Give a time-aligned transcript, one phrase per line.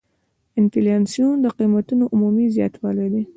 [0.59, 3.23] انفلاسیون د قیمتونو عمومي زیاتوالی دی.